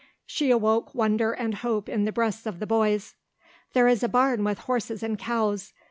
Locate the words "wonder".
0.95-1.31